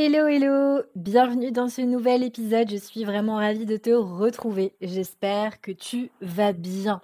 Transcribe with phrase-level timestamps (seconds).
[0.00, 5.60] Hello hello, bienvenue dans ce nouvel épisode, je suis vraiment ravie de te retrouver, j'espère
[5.60, 7.02] que tu vas bien.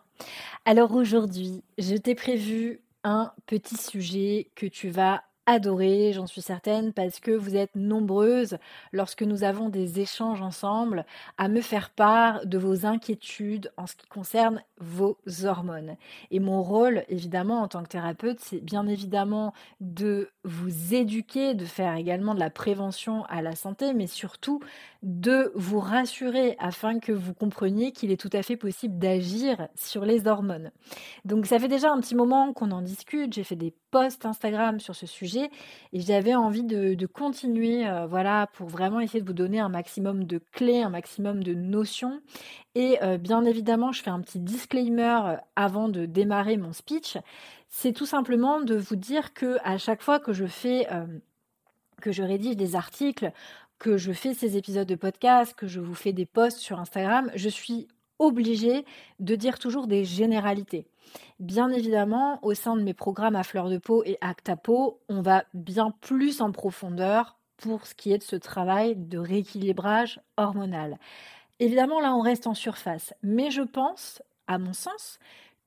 [0.65, 6.93] Alors aujourd'hui, je t'ai prévu un petit sujet que tu vas adoré, j'en suis certaine,
[6.93, 8.59] parce que vous êtes nombreuses,
[8.93, 11.05] lorsque nous avons des échanges ensemble,
[11.39, 15.97] à me faire part de vos inquiétudes en ce qui concerne vos hormones.
[16.31, 21.65] Et mon rôle, évidemment, en tant que thérapeute, c'est bien évidemment de vous éduquer, de
[21.65, 24.61] faire également de la prévention à la santé, mais surtout
[25.03, 30.05] de vous rassurer afin que vous compreniez qu'il est tout à fait possible d'agir sur
[30.05, 30.71] les hormones.
[31.25, 34.95] Donc ça fait déjà un petit moment qu'on en discute, j'ai fait des Instagram sur
[34.95, 35.51] ce sujet
[35.93, 40.25] et j'avais envie de, continuer euh, voilà pour vraiment essayer de vous donner un maximum
[40.25, 42.21] de clés, un maximum de notions
[42.75, 47.19] et euh, bien évidemment, je fais un petit disclaimer euh, avant de démarrer mon speech,
[47.69, 50.87] c'est tout simplement de vous dire que à chaque fois que je fais
[52.01, 53.33] que je rédige des articles
[53.79, 57.31] que je fais ces épisodes de podcast, que je vous fais des posts sur Instagram,
[57.35, 58.85] je suis obligée
[59.21, 60.87] de dire toujours des généralités.
[61.41, 65.21] Bien évidemment, au sein de mes programmes à fleur de peau et acta peau, on
[65.21, 70.99] va bien plus en profondeur pour ce qui est de ce travail de rééquilibrage hormonal.
[71.61, 75.19] Évidemment, là, on reste en surface, mais je pense, à mon sens,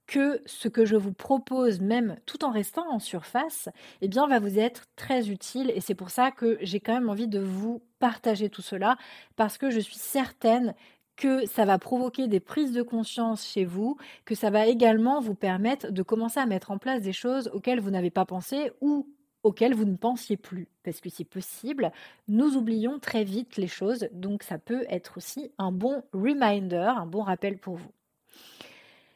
[0.05, 3.67] que ce que je vous propose, même tout en restant en surface,
[4.01, 5.71] eh bien, va vous être très utile.
[5.75, 8.97] Et c'est pour ça que j'ai quand même envie de vous partager tout cela,
[9.35, 10.73] parce que je suis certaine
[11.17, 15.35] que ça va provoquer des prises de conscience chez vous, que ça va également vous
[15.35, 19.07] permettre de commencer à mettre en place des choses auxquelles vous n'avez pas pensé ou
[19.43, 20.67] auxquelles vous ne pensiez plus.
[20.83, 21.91] Parce que c'est possible,
[22.27, 27.05] nous oublions très vite les choses, donc ça peut être aussi un bon reminder, un
[27.05, 27.91] bon rappel pour vous.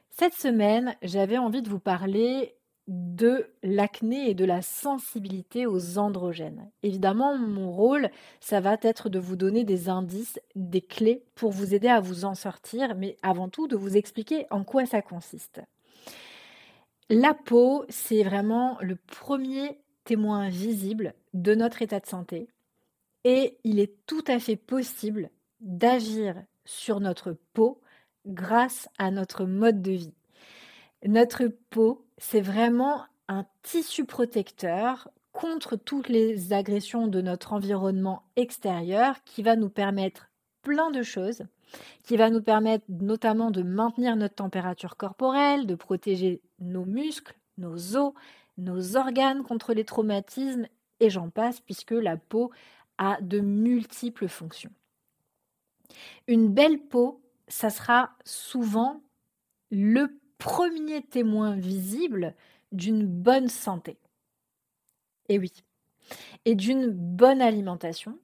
[0.09, 2.55] Cette semaine, j'avais envie de vous parler
[2.87, 6.69] de l'acné et de la sensibilité aux androgènes.
[6.83, 8.09] Évidemment, mon rôle,
[8.39, 12.25] ça va être de vous donner des indices, des clés pour vous aider à vous
[12.25, 15.61] en sortir, mais avant tout de vous expliquer en quoi ça consiste.
[17.09, 22.47] La peau, c'est vraiment le premier témoin visible de notre état de santé
[23.23, 27.81] et il est tout à fait possible d'agir sur notre peau
[28.25, 30.13] grâce à notre mode de vie.
[31.05, 39.23] Notre peau, c'est vraiment un tissu protecteur contre toutes les agressions de notre environnement extérieur
[39.23, 40.29] qui va nous permettre
[40.61, 41.43] plein de choses,
[42.03, 47.95] qui va nous permettre notamment de maintenir notre température corporelle, de protéger nos muscles, nos
[47.95, 48.13] os,
[48.57, 50.67] nos organes contre les traumatismes
[50.99, 52.51] et j'en passe puisque la peau
[52.97, 54.71] a de multiples fonctions.
[56.27, 59.01] Une belle peau, ça sera souvent
[59.71, 62.33] le premier témoin visible
[62.71, 63.99] d'une bonne santé.
[65.29, 65.51] Et oui,
[66.45, 68.17] et d'une bonne alimentation,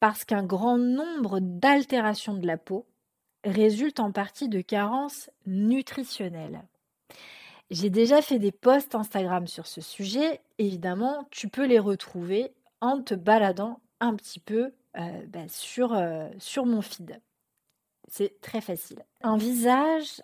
[0.00, 2.86] parce qu'un grand nombre d'altérations de la peau
[3.42, 6.62] résultent en partie de carences nutritionnelles.
[7.70, 12.52] J'ai déjà fait des posts Instagram sur ce sujet, évidemment, tu peux les retrouver
[12.82, 17.18] en te baladant un petit peu euh, bah, sur, euh, sur mon feed.
[18.08, 19.06] C'est très facile.
[19.22, 20.20] Un visage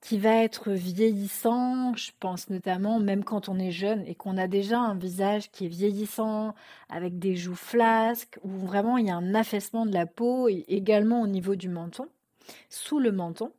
[0.00, 4.48] qui va être vieillissant, je pense notamment même quand on est jeune et qu'on a
[4.48, 6.54] déjà un visage qui est vieillissant,
[6.88, 10.64] avec des joues flasques, où vraiment il y a un affaissement de la peau et
[10.68, 12.08] également au niveau du menton,
[12.70, 13.52] sous le menton,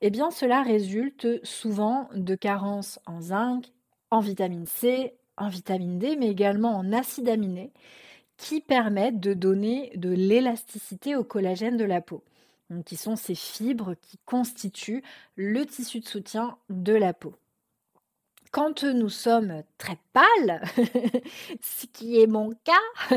[0.00, 3.66] eh bien cela résulte souvent de carences en zinc,
[4.10, 7.72] en vitamine C, en vitamine D, mais également en acides aminés,
[8.36, 12.22] qui permettent de donner de l'élasticité au collagène de la peau
[12.84, 15.02] qui sont ces fibres qui constituent
[15.36, 17.34] le tissu de soutien de la peau.
[18.50, 20.62] Quand nous sommes très pâles,
[21.60, 23.16] ce qui est mon cas,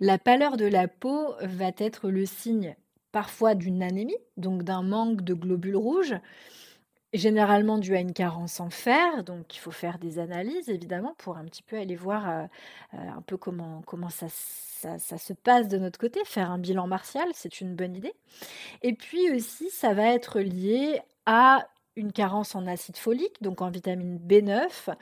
[0.00, 2.76] la pâleur de la peau va être le signe
[3.12, 6.14] parfois d'une anémie, donc d'un manque de globules rouges,
[7.12, 11.36] généralement dû à une carence en fer, donc il faut faire des analyses évidemment pour
[11.36, 12.44] un petit peu aller voir euh,
[12.94, 16.86] euh, un peu comment, comment ça, ça, se passe de notre côté, faire un bilan
[16.86, 18.14] martial, c'est une bonne idée.
[18.82, 23.70] Et puis aussi, ça va être lié à une carence en acide folique, donc en
[23.70, 24.94] vitamine B9,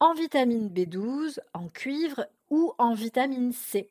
[0.00, 3.88] en vitamine B12, en cuivre ou en vitamine C.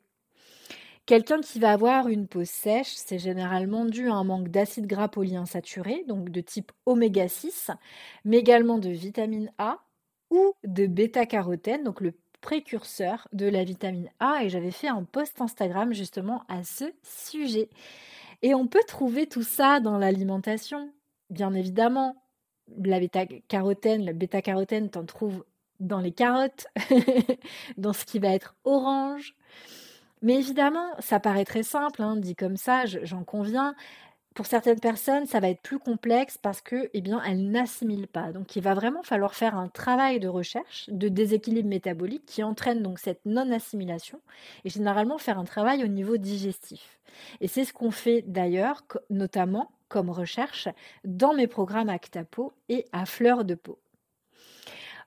[1.05, 5.09] Quelqu'un qui va avoir une peau sèche, c'est généralement dû à un manque d'acide gras
[5.09, 7.71] polyinsaturé, donc de type oméga 6,
[8.23, 9.79] mais également de vitamine A
[10.29, 14.43] ou de bêta-carotène, donc le précurseur de la vitamine A.
[14.45, 17.69] Et j'avais fait un post Instagram justement à ce sujet.
[18.41, 20.93] Et on peut trouver tout ça dans l'alimentation,
[21.29, 22.15] bien évidemment.
[22.77, 25.43] La bêta-carotène, la bêta-carotène, t'en trouves
[25.81, 26.67] dans les carottes,
[27.77, 29.35] dans ce qui va être orange,
[30.23, 33.75] mais évidemment, ça paraît très simple, hein, dit comme ça, j'en conviens.
[34.33, 38.31] Pour certaines personnes, ça va être plus complexe parce que, eh bien, elles n'assimilent pas.
[38.31, 42.81] Donc, il va vraiment falloir faire un travail de recherche, de déséquilibre métabolique qui entraîne
[42.81, 44.21] donc cette non-assimilation
[44.63, 46.99] et généralement faire un travail au niveau digestif.
[47.41, 50.67] Et c'est ce qu'on fait d'ailleurs, notamment comme recherche
[51.03, 53.77] dans mes programmes Actapo et à fleur de peau.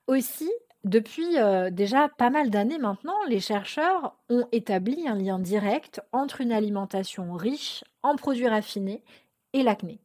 [0.06, 0.52] Aussi,
[0.86, 6.40] depuis euh, déjà pas mal d'années maintenant, les chercheurs ont établi un lien direct entre
[6.40, 9.02] une alimentation riche en produits raffinés
[9.52, 9.98] et l'acné.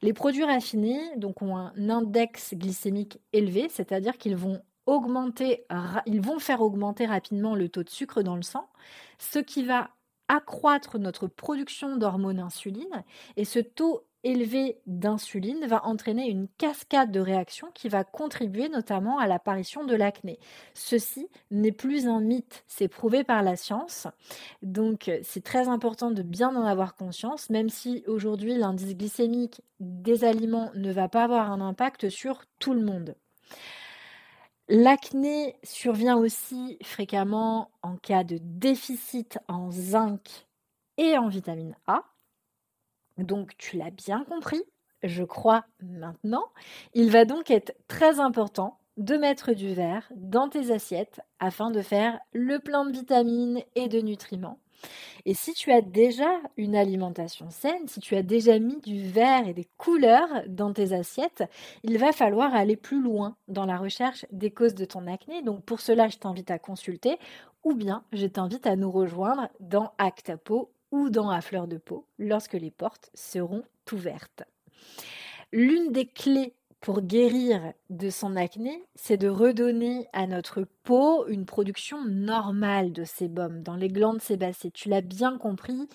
[0.00, 4.62] Les produits raffinés donc, ont un index glycémique élevé, c'est-à-dire qu'ils vont
[6.38, 8.70] faire augmenter rapidement le taux de sucre dans le sang,
[9.18, 9.90] ce qui va
[10.28, 13.04] accroître notre production d'hormones insuline
[13.36, 19.18] et ce taux élevé d'insuline va entraîner une cascade de réactions qui va contribuer notamment
[19.18, 20.40] à l'apparition de l'acné.
[20.74, 24.08] Ceci n'est plus un mythe, c'est prouvé par la science.
[24.62, 30.24] Donc c'est très important de bien en avoir conscience, même si aujourd'hui l'indice glycémique des
[30.24, 33.14] aliments ne va pas avoir un impact sur tout le monde.
[34.68, 40.48] L'acné survient aussi fréquemment en cas de déficit en zinc
[40.98, 42.02] et en vitamine A.
[43.18, 44.62] Donc tu l'as bien compris,
[45.02, 46.46] je crois maintenant.
[46.94, 51.82] Il va donc être très important de mettre du verre dans tes assiettes afin de
[51.82, 54.58] faire le plein de vitamines et de nutriments.
[55.24, 59.48] Et si tu as déjà une alimentation saine, si tu as déjà mis du verre
[59.48, 61.44] et des couleurs dans tes assiettes,
[61.82, 65.42] il va falloir aller plus loin dans la recherche des causes de ton acné.
[65.42, 67.18] Donc pour cela, je t'invite à consulter
[67.64, 72.06] ou bien je t'invite à nous rejoindre dans Actapo ou dans À fleur de peau
[72.18, 74.44] lorsque les portes seront ouvertes.
[75.52, 81.46] L'une des clés pour guérir de son acné, c'est de redonner à notre peau une
[81.46, 84.70] production normale de sébum dans les glandes sébacées.
[84.70, 85.88] Tu l'as bien compris,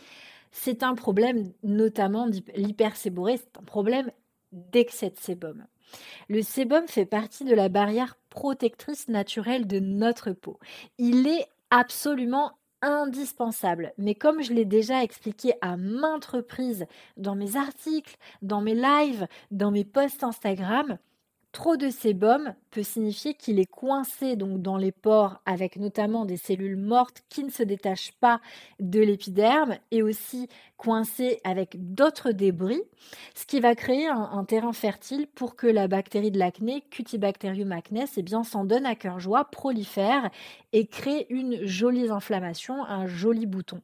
[0.52, 4.12] c'est un problème notamment l'hyperséborée, c'est un problème
[4.52, 5.66] d'excès de sébum.
[6.30, 10.60] Le sébum fait partie de la barrière protectrice naturelle de notre peau.
[10.98, 13.94] Il est absolument indispensable.
[13.98, 16.86] Mais comme je l'ai déjà expliqué à maintes reprises
[17.18, 20.98] dans mes articles, dans mes lives, dans mes posts Instagram,
[21.52, 26.38] Trop de sébum peut signifier qu'il est coincé donc dans les pores avec notamment des
[26.38, 28.40] cellules mortes qui ne se détachent pas
[28.80, 32.82] de l'épiderme et aussi coincé avec d'autres débris,
[33.36, 38.06] ce qui va créer un, terrain fertile pour que la bactérie de l'acné, Cutibacterium acnes,
[38.16, 40.32] eh bien s'en donne à cœur joie, prolifère
[40.72, 43.82] et crée une jolie inflammation, un joli bouton.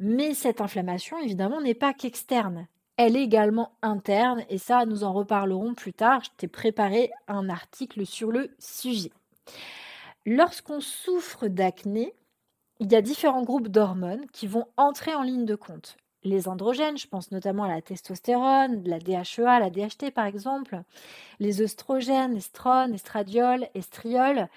[0.00, 2.66] Mais cette inflammation évidemment n'est pas qu'externe,
[2.98, 6.24] elle est également interne et ça, nous en reparlerons plus tard.
[6.24, 9.12] Je t'ai préparé un article sur le sujet.
[10.26, 12.12] Lorsqu'on souffre d'acné,
[12.80, 15.96] il y a différents groupes d'hormones qui vont entrer en ligne de compte.
[16.24, 20.82] Les androgènes, je pense notamment à la testostérone, la DHEA, la DHT par exemple,
[21.38, 24.48] les oestrogènes, estrone, estradiol, estriol,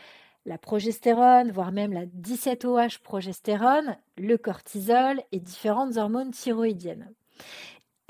[0.48, 7.08] la progestérone, voire même la 17OH progestérone, le cortisol et différentes hormones thyroïdiennes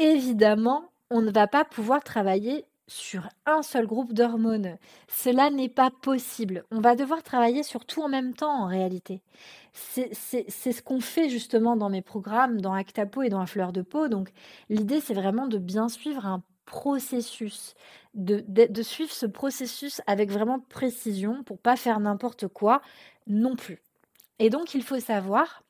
[0.02, 4.78] évidemment, on ne va pas pouvoir travailler sur un seul groupe d'hormones.
[5.08, 6.66] Cela n'est pas possible.
[6.72, 9.22] On va devoir travailler sur tout en même temps en réalité.
[9.72, 13.82] C'est ce qu'on fait justement dans mes programmes, dans Actapo et dans la fleur de
[13.82, 14.10] peau.
[14.10, 14.32] Donc
[14.70, 17.76] l'idée, c'est vraiment de bien suivre un processus,
[18.14, 22.82] de, de, suivre ce processus avec vraiment précision pour pas faire n'importe quoi
[23.28, 23.82] non plus.
[24.40, 25.64] Et donc il faut savoir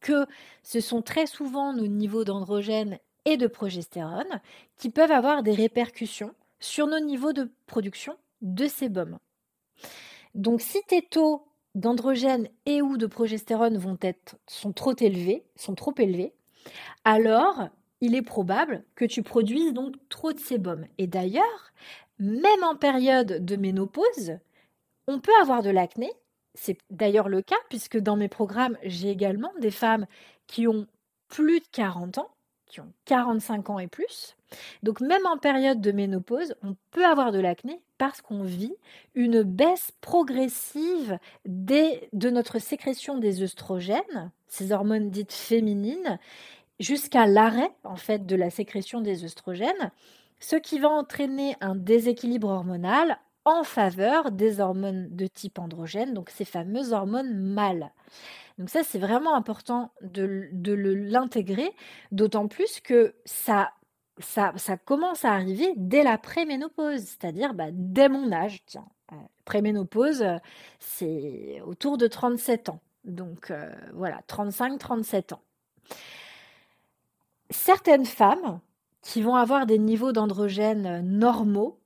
[0.00, 0.26] que
[0.62, 2.98] ce sont très souvent nos niveaux d'androgènes
[3.36, 4.40] de progestérone
[4.76, 9.18] qui peuvent avoir des répercussions sur nos niveaux de production de sébum.
[10.34, 15.74] Donc si tes taux d'androgène et ou de progestérone vont être, sont trop élevés, sont
[15.74, 16.32] trop élevés,
[17.04, 17.68] alors
[18.00, 20.86] il est probable que tu produises donc trop de sébum.
[20.98, 21.72] Et d'ailleurs,
[22.18, 24.38] même en période de ménopause,
[25.06, 26.10] on peut avoir de l'acné.
[26.54, 30.06] C'est d'ailleurs le cas puisque dans mes programmes, j'ai également des femmes
[30.46, 30.86] qui ont
[31.28, 32.30] plus de 40 ans
[32.70, 34.36] qui ont 45 ans et plus.
[34.82, 38.74] Donc même en période de ménopause, on peut avoir de l'acné parce qu'on vit
[39.14, 46.18] une baisse progressive de notre sécrétion des œstrogènes, ces hormones dites féminines,
[46.78, 49.92] jusqu'à l'arrêt en fait de la sécrétion des œstrogènes,
[50.40, 56.30] ce qui va entraîner un déséquilibre hormonal en faveur des hormones de type androgène, donc
[56.30, 57.92] ces fameuses hormones mâles.
[58.58, 61.72] Donc ça, c'est vraiment important de, l'intégrer,
[62.12, 63.72] d'autant plus que ça,
[64.84, 68.62] commence à arriver dès la préménopause, c'est-à-dire bah, dès mon âge.
[68.66, 69.16] Tiens, euh,
[69.46, 70.24] préménopause,
[70.78, 72.80] c'est autour de 37 ans.
[73.04, 75.42] Donc euh, voilà, 35-37 ans.
[77.48, 78.60] Certaines femmes
[79.02, 81.79] qui vont avoir des niveaux d'androgènes normaux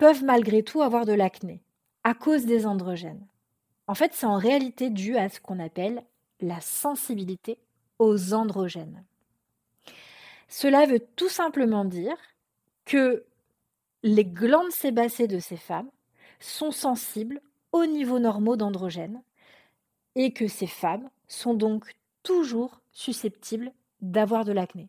[0.00, 1.62] peuvent malgré tout avoir de l'acné
[2.04, 3.26] à cause des androgènes.
[3.86, 6.02] En fait, c'est en réalité dû à ce qu'on appelle
[6.40, 7.58] la sensibilité
[7.98, 9.04] aux androgènes.
[10.48, 12.16] Cela veut tout simplement dire
[12.86, 13.26] que
[14.02, 15.90] les glandes sébacées de ces femmes
[16.40, 17.42] sont sensibles
[17.72, 19.22] aux niveaux normaux d'androgènes
[20.14, 24.88] et que ces femmes sont donc toujours susceptibles d'avoir de l'acné.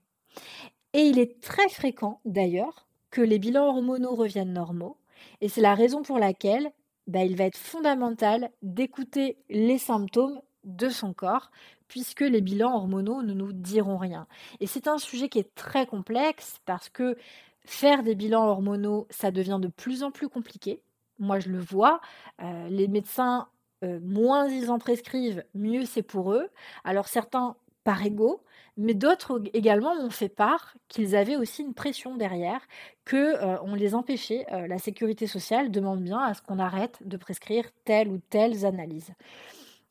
[0.94, 4.96] Et il est très fréquent d'ailleurs que les bilans hormonaux reviennent normaux
[5.42, 6.72] et c'est la raison pour laquelle
[7.08, 11.52] bah, il va être fondamental d'écouter les symptômes de son corps,
[11.88, 14.28] puisque les bilans hormonaux ne nous diront rien.
[14.60, 17.18] Et c'est un sujet qui est très complexe parce que
[17.66, 20.82] faire des bilans hormonaux, ça devient de plus en plus compliqué.
[21.20, 22.02] Moi, je le vois.
[22.42, 23.48] Euh, les médecins,
[23.84, 26.50] euh, moins ils en prescrivent, mieux c'est pour eux.
[26.84, 28.44] Alors certains par ego,
[28.78, 32.62] mais d'autres également m'ont fait part qu'ils avaient aussi une pression derrière,
[33.06, 34.46] que euh, on les empêchait.
[34.52, 38.66] Euh, la sécurité sociale demande bien à ce qu'on arrête de prescrire telle ou telle
[38.66, 39.12] analyse.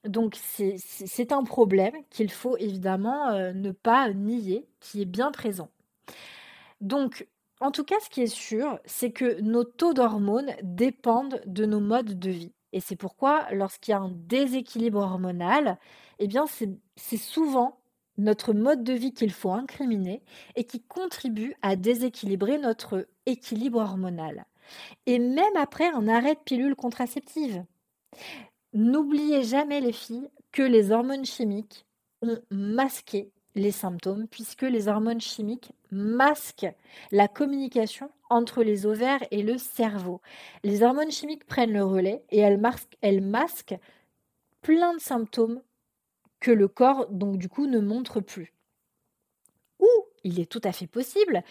[0.05, 5.69] Donc c'est un problème qu'il faut évidemment euh, ne pas nier, qui est bien présent.
[6.81, 7.27] Donc
[7.61, 11.81] en tout cas, ce qui est sûr, c'est que nos taux d'hormones dépendent de nos
[11.81, 12.53] modes de vie.
[12.73, 15.79] Et c'est pourquoi, lorsqu'il y a un déséquilibre hormonal,
[16.19, 17.80] eh bien, c'est souvent
[18.21, 20.23] notre mode de vie qu'il faut incriminer
[20.55, 24.45] et qui contribue à déséquilibrer notre équilibre hormonal.
[25.07, 27.65] Et même après un arrêt de pilule contraceptive.
[28.73, 31.87] N'oubliez jamais les filles que les hormones chimiques
[32.23, 36.73] ont masqué les symptômes puisque les hormones chimiques masquent
[37.11, 40.21] la communication entre les ovaires et le cerveau.
[40.62, 43.79] Les hormones chimiques prennent le relais et elles masquent, elles masquent
[44.62, 45.61] plein de symptômes
[46.41, 48.55] que le corps, donc du coup, ne montre plus.
[49.79, 49.89] Ou
[50.25, 51.43] il est tout à fait possible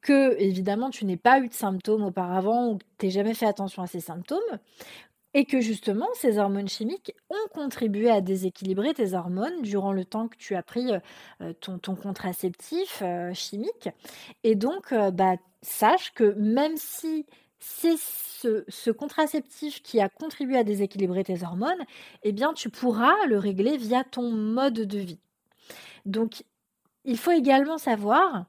[0.00, 3.46] que, évidemment, tu n'aies pas eu de symptômes auparavant ou que tu n'aies jamais fait
[3.46, 4.58] attention à ces symptômes,
[5.34, 10.28] et que justement, ces hormones chimiques ont contribué à déséquilibrer tes hormones durant le temps
[10.28, 10.92] que tu as pris
[11.40, 13.88] euh, ton, contraceptif euh, chimique.
[14.44, 17.26] Et donc, euh, bah, sache que même si
[17.66, 21.82] c'est ce, contraceptif qui a contribué à déséquilibrer tes hormones,
[22.22, 25.18] eh bien, tu pourras le régler via ton mode de vie.
[26.04, 26.44] Donc,
[27.04, 28.44] il faut également savoir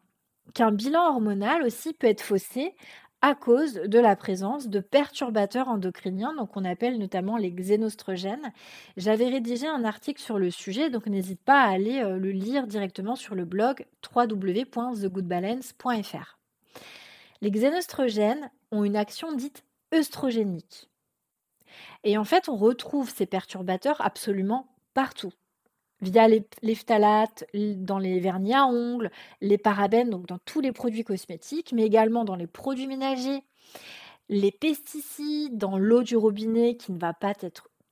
[0.53, 2.75] qu'un bilan hormonal aussi peut être faussé
[3.21, 8.51] à cause de la présence de perturbateurs endocriniens, donc on appelle notamment les xénostrogènes.
[8.97, 12.67] J'avais rédigé un article sur le sujet, donc n'hésite pas à aller euh, le lire
[12.67, 16.35] directement sur le blog www.thegoodbalance.fr.
[17.41, 19.63] Les xénostrogènes ont une action dite
[19.93, 20.89] œstrogénique.
[22.03, 25.31] Et en fait, on retrouve ces perturbateurs absolument partout.
[26.01, 29.11] Via les, phtalates, dans les vernis à ongles,
[29.41, 33.43] les parabènes, donc dans tous les produits cosmétiques, mais également dans les produits ménagers,
[34.29, 37.33] les pesticides, dans l'eau du robinet qui ne va pas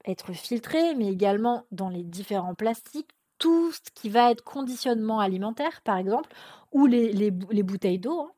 [0.06, 5.82] être, filtrée, mais également dans les différents plastiques, tout ce qui va être conditionnement alimentaire,
[5.82, 6.30] par exemple,
[6.72, 8.22] ou les, bouteilles d'eau.
[8.22, 8.32] Hein.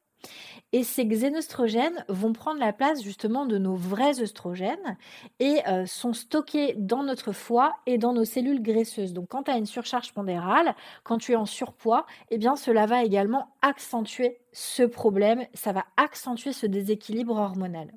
[0.73, 4.97] Et ces xénostrogènes vont prendre la place justement de nos vrais œstrogènes
[5.39, 9.13] et euh, sont stockés dans notre foie et dans nos cellules graisseuses.
[9.13, 13.03] Donc quand tu as une surcharge pondérale, quand tu es en surpoids, eh cela va
[13.03, 17.91] également accentuer ce problème, ça va accentuer ce déséquilibre hormonal.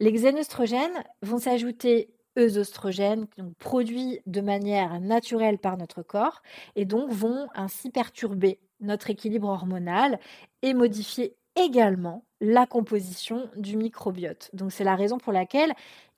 [0.00, 3.26] Les xénostrogènes vont s'ajouter aux oestrogènes,
[3.58, 6.42] produits de manière naturelle par notre corps,
[6.74, 10.18] et donc vont ainsi perturber notre équilibre hormonal
[10.62, 14.50] et modifier également la composition du microbiote.
[14.52, 15.72] Donc c'est la raison pour laquelle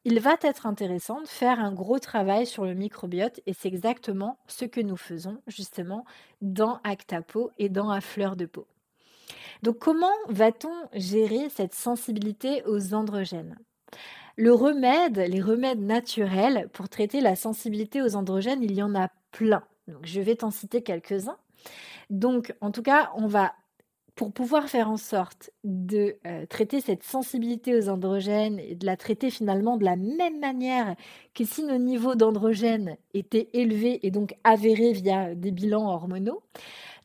[0.05, 4.39] il va être intéressant de faire un gros travail sur le microbiote et c'est exactement
[4.47, 6.05] ce que nous faisons justement
[6.41, 8.67] dans Actapo et dans A Fleur de Peau.
[9.63, 13.59] Donc comment va-t-on gérer cette sensibilité aux androgènes?
[14.37, 19.09] Le remède, les remèdes naturels pour traiter la sensibilité aux androgènes, il y en a
[19.33, 19.65] plein.
[19.89, 21.39] Donc je vais t'en citer quelques-uns.
[22.11, 23.53] Donc, en tout cas, on va
[24.17, 28.97] pour pouvoir faire en sorte de euh, traiter cette sensibilité aux androgènes et de la
[28.97, 30.97] traiter finalement de la même manière
[31.35, 36.43] que si nos niveaux d'androgènes étaient élevés et donc avérés via des bilans hormonaux,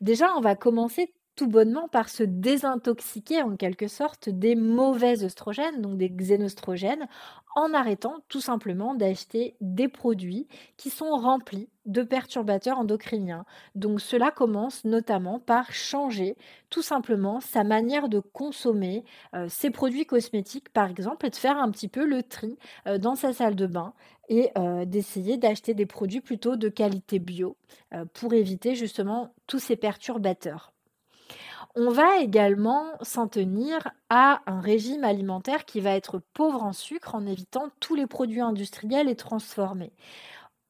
[0.00, 5.80] déjà on va commencer tout bonnement par se désintoxiquer en quelque sorte des mauvais oestrogènes,
[5.80, 7.08] donc des xénostrogènes,
[7.54, 13.44] en arrêtant tout simplement d'acheter des produits qui sont remplis de perturbateurs endocriniens.
[13.74, 16.36] Donc cela commence notamment par changer
[16.70, 21.58] tout simplement sa manière de consommer euh, ses produits cosmétiques par exemple et de faire
[21.58, 23.94] un petit peu le tri euh, dans sa salle de bain
[24.28, 27.56] et euh, d'essayer d'acheter des produits plutôt de qualité bio
[28.14, 30.72] pour éviter justement tous ces perturbateurs.
[31.74, 37.14] On va également s'en tenir à un régime alimentaire qui va être pauvre en sucre
[37.14, 39.92] en évitant tous les produits industriels et transformés.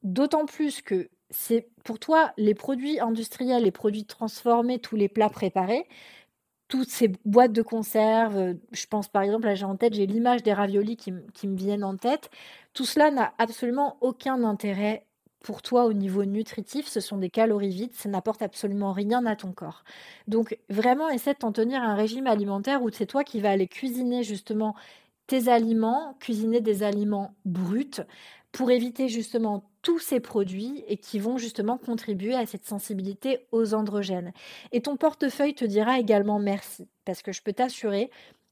[0.04, 5.30] D'autant plus que c'est pour toi les produits industriels, les produits transformés, tous les plats
[5.30, 5.88] préparés,
[6.68, 10.06] toutes ces boîtes de conserve, euh, je pense par exemple, là j'ai en tête, j'ai
[10.06, 12.30] l'image des raviolis qui, qui me viennent en tête,
[12.75, 15.06] tout cela n'a absolument aucun intérêt
[15.42, 19.37] pour toi au niveau nutritif, ce sont des calories vides, ça n'apporte absolument rien à
[19.37, 19.84] ton corps.
[20.28, 23.68] Donc vraiment, essaie de t'en tenir un régime alimentaire où c'est toi qui vas aller
[23.68, 24.75] cuisiner justement
[25.26, 28.02] tes aliments, cuisiner des aliments bruts
[28.52, 33.75] pour éviter justement tous ces produits et qui vont justement contribuer à cette sensibilité aux
[33.75, 34.32] androgènes.
[34.70, 38.11] Et ton portefeuille te dira également merci, parce que je peux t'assurer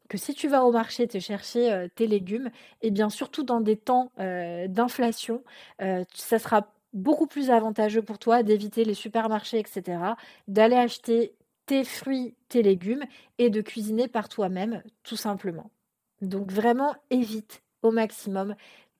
[0.09, 2.51] que si tu vas au marché te chercher euh, tes légumes,
[2.83, 5.45] et eh bien surtout dans des temps euh, d'inflation,
[5.83, 9.99] euh, ça sera beaucoup plus avantageux pour toi d'éviter les supermarchés, etc.,
[10.49, 11.35] d'aller acheter
[11.67, 13.05] tes fruits, tes légumes
[13.39, 15.71] et de cuisiner par toi-même, tout simplement.
[16.21, 18.55] Donc vraiment, évite au maximum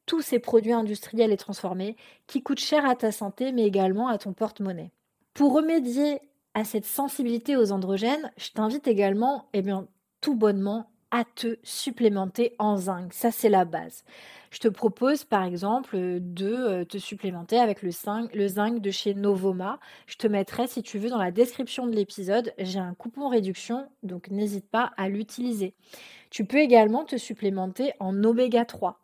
[0.07, 4.19] tous ces produits industriels et transformés qui coûtent cher à ta santé, mais également à
[4.19, 4.91] ton porte-monnaie.
[5.35, 6.21] Pour remédier
[6.55, 9.87] à cette sensibilité aux androgènes, je t'invite également, eh bien,
[10.21, 13.13] tout bonnement, à te supplémenter en zinc.
[13.13, 14.05] Ça, c'est la base.
[14.51, 18.91] Je te propose par exemple de euh, te supplémenter avec le zinc, le zinc de
[18.91, 19.79] chez Novoma.
[20.07, 23.89] Je te mettrai, si tu veux, dans la description de l'épisode, j'ai un coupon réduction,
[24.03, 25.75] donc n'hésite pas à l'utiliser.
[26.31, 29.01] Tu peux également te supplémenter en oméga 3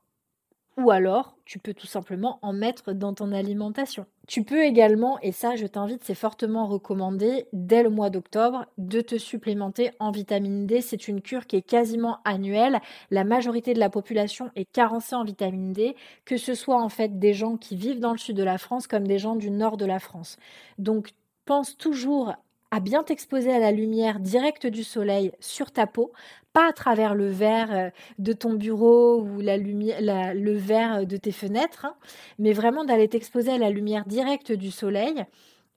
[0.77, 4.07] ou alors tu peux tout simplement en mettre dans ton alimentation.
[4.27, 9.01] Tu peux également, et ça je t'invite, c'est fortement recommandé, dès le mois d'octobre, de
[9.01, 10.81] te supplémenter en vitamine D.
[10.81, 12.81] C'est une cure qui est quasiment annuelle.
[13.11, 17.19] La majorité de la population est carencée en vitamine D, que ce soit en fait
[17.19, 19.77] des gens qui vivent dans le sud de la France comme des gens du nord
[19.77, 20.37] de la France.
[20.79, 21.12] Donc
[21.47, 22.35] pense toujours
[22.73, 26.12] à bien t'exposer à la lumière directe du soleil sur ta peau,
[26.57, 31.19] pas à travers le verre euh, de ton bureau ou la lumière, le verre de
[31.19, 31.95] tes fenêtres, hein,
[32.38, 35.27] mais vraiment d'aller t'exposer à la lumière directe du soleil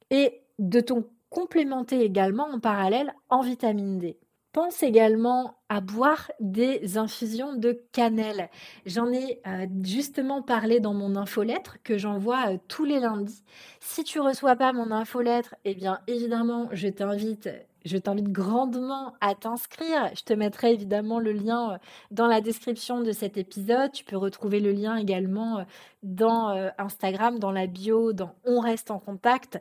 [0.09, 4.17] et de ton complémenter également en parallèle en vitamine D.
[4.53, 8.49] Pense également à boire des infusions de cannelle.
[8.85, 13.43] J'en ai euh, justement parlé dans mon infolettre que j'envoie euh, tous les lundis.
[13.81, 17.49] Si tu reçois pas mon infolettre, eh bien évidemment, je t'invite
[17.85, 20.11] je t'invite grandement à t'inscrire.
[20.15, 21.77] Je te mettrai évidemment le lien euh,
[22.11, 23.91] dans la description de cet épisode.
[23.91, 25.65] Tu peux retrouver le lien également
[26.03, 29.59] dans Instagram, dans la bio, dans On reste en contact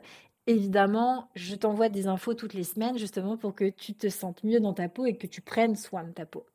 [0.49, 4.59] évidemment, je t'envoie des infos toutes les semaines justement pour que tu te sentes mieux
[4.59, 6.45] dans ta peau et que tu prennes soin de ta peau.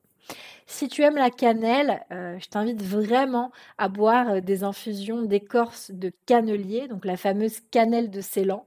[0.67, 5.91] Si tu aimes la cannelle, euh, je t'invite vraiment à boire euh, des infusions d'écorce
[5.91, 8.67] de cannelier, donc la fameuse cannelle de Ceylan.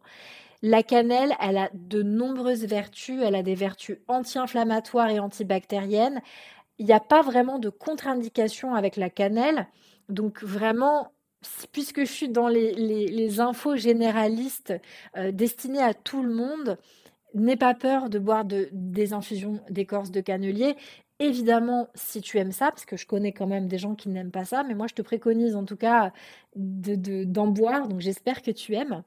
[0.63, 6.21] La cannelle, elle a de nombreuses vertus, elle a des vertus anti-inflammatoires et antibactériennes.
[6.79, 9.67] Il n'y a pas vraiment de contre-indication avec la cannelle.
[10.09, 11.11] Donc vraiment,
[11.71, 14.73] puisque je suis dans les, infos généralistes
[15.15, 16.77] euh, destinées à tout le monde,
[17.35, 20.75] n'aie pas peur de boire des infusions d'écorce de cannelier.
[21.19, 24.31] Évidemment, si tu aimes ça, parce que je connais quand même des gens qui n'aiment
[24.31, 26.13] pas ça, mais moi je te préconise en tout cas
[26.55, 29.03] d'en boire, donc j'espère que tu aimes.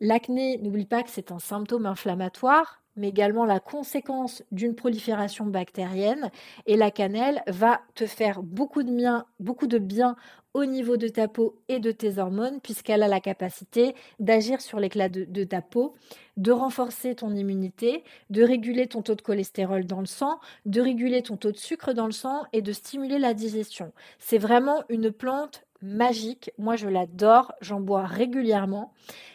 [0.00, 6.30] L'acné, n'oublie pas que c'est un symptôme inflammatoire mais également la conséquence d'une prolifération bactérienne.
[6.66, 10.16] Et la cannelle va te faire beaucoup de bien, beaucoup de bien
[10.52, 14.80] au niveau de ta peau et de tes hormones, puisqu'elle a la capacité d'agir sur
[14.80, 15.94] l'éclat de, ta peau,
[16.36, 21.22] de renforcer ton immunité, de réguler ton taux de cholestérol dans le sang, de réguler
[21.22, 23.92] ton taux de sucre dans le sang et de stimuler la digestion.
[24.18, 26.50] C'est vraiment une plante magique.
[26.58, 28.92] Moi, je l'adore, j'en bois régulièrement.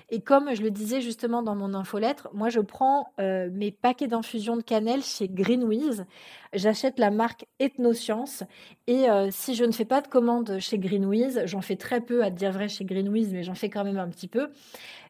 [0.10, 4.08] Et comme je le disais justement dans mon infolettre, moi, je prends euh, mes paquets
[4.08, 6.06] d'infusion de cannelle chez Greenwiz.
[6.54, 8.44] J'achète la marque Ethnoscience.
[8.86, 12.24] Et euh, si je ne fais pas de commande chez Greenwiz, j'en fais très peu,
[12.24, 14.52] à dire vrai, chez Greenwiz, mais j'en fais quand même un petit peu,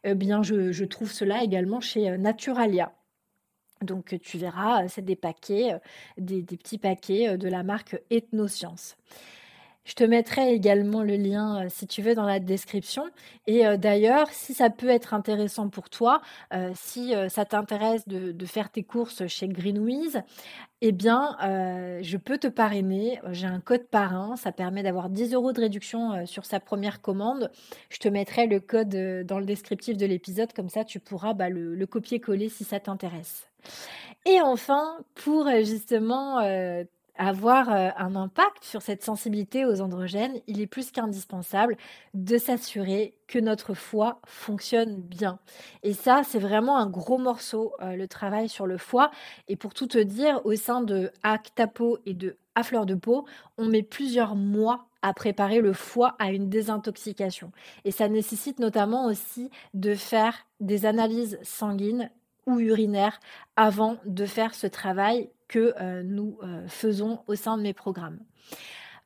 [0.05, 2.93] eh bien, je, trouve cela également chez euh, Naturalia.
[3.81, 5.77] Donc tu verras, c'est des paquets,
[6.17, 8.95] des, petits paquets de la marque Ethnoscience.
[9.85, 13.05] Je te mettrai également le lien, euh, si tu veux, dans la description.
[13.45, 16.21] Et euh, d'ailleurs, si ça peut être intéressant pour toi,
[16.53, 20.21] euh, si ça t'intéresse de, faire tes courses chez Greenwiz,
[20.81, 21.35] eh bien,
[22.01, 23.19] je peux te parrainer.
[23.31, 24.35] J'ai un code parrain.
[24.35, 27.51] Ça permet d'avoir 10 euros de réduction sur sa première commande.
[27.89, 28.95] Je te mettrai le code
[29.25, 30.53] dans le descriptif de l'épisode.
[30.53, 33.47] Comme ça, tu pourras bah, le copier-coller si ça t'intéresse.
[34.25, 36.39] Et enfin, pour justement
[37.17, 41.77] avoir euh, un impact sur cette sensibilité aux androgènes, il est plus qu'indispensable
[42.13, 45.39] de s'assurer que notre foie fonctionne bien.
[45.83, 49.11] Et ça, c'est vraiment un gros morceau, euh, le travail sur le foie.
[49.47, 53.25] Et pour tout te dire, au sein de Actapo et de À fleur de peau,
[53.57, 57.51] on met plusieurs mois à préparer le foie à une désintoxication.
[57.83, 62.09] Et ça nécessite notamment aussi de faire des analyses sanguines
[62.47, 63.19] ou urinaires
[63.55, 68.19] avant de faire ce travail que euh, nous euh, faisons au sein de mes programmes.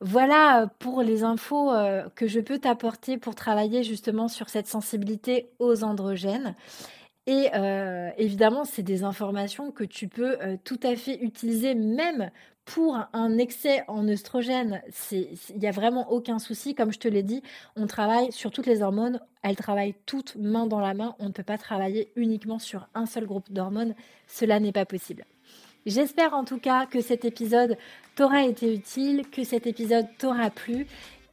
[0.00, 1.70] Voilà euh, pour les infos
[2.14, 6.54] que je peux t'apporter pour travailler justement sur cette sensibilité aux androgènes.
[7.26, 7.48] Et
[8.16, 12.30] évidemment, c'est des informations que tu peux tout à fait utiliser même
[12.64, 14.82] pour un excès en œstrogène.
[15.12, 16.74] Il n'y a vraiment aucun souci.
[16.74, 17.42] Comme je te l'ai dit,
[17.76, 19.20] on travaille sur toutes les hormones.
[19.42, 21.14] Elles travaillent toutes main dans la main.
[21.18, 23.94] On ne peut pas travailler uniquement sur un seul groupe d'hormones.
[24.26, 25.24] Cela n'est pas possible.
[25.86, 27.78] J'espère en tout cas que cet épisode
[28.14, 30.86] t'aura été utile, que cet épisode t'aura plu.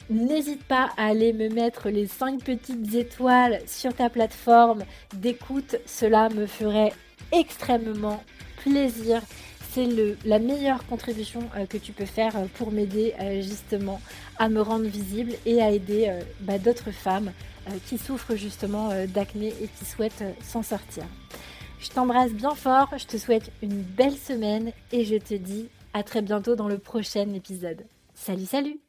[0.09, 5.75] N'hésite pas à aller me mettre les 5 petites étoiles sur ta plateforme d'écoute.
[5.85, 6.93] Cela me ferait
[7.33, 8.23] extrêmement
[8.63, 9.21] plaisir.
[9.71, 9.87] C'est
[10.23, 14.01] la meilleure contribution euh, que tu peux faire euh, pour m'aider euh, justement
[14.37, 17.31] à me rendre visible et à aider bah, d'autres femmes
[17.85, 21.03] qui souffrent justement d'acné et qui souhaitent s'en sortir.
[21.79, 26.03] Je t'embrasse bien fort, je te souhaite une belle semaine et je te dis à
[26.03, 27.85] très bientôt dans le prochain épisode.
[28.15, 28.79] Salut salut